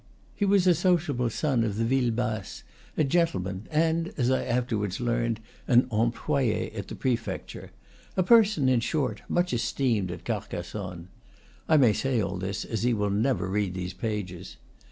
[0.33, 2.63] He was a sociable son of the ville basse,
[2.97, 7.69] a gentleman, and, as I afterwards learned, an employe at the prefecture,
[8.17, 11.09] a person, in short, much esteemed at Carcassonne.
[11.69, 14.57] (I may say all this, as he will never read these pages.)